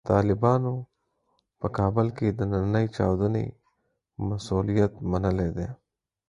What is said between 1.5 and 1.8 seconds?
په